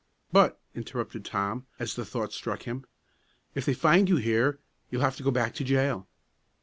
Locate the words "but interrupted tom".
0.31-1.67